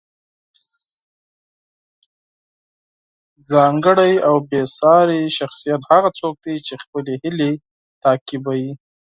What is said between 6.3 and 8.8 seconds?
دی چې خپلې هیلې تعقیبوي.